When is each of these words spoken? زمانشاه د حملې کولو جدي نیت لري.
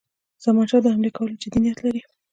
زمانشاه 0.43 0.81
د 0.83 0.87
حملې 0.93 1.11
کولو 1.17 1.39
جدي 1.41 1.59
نیت 1.63 1.79
لري. 1.85 2.01